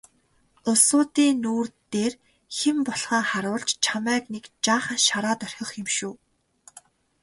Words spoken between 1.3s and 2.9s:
нүүр дээр хэн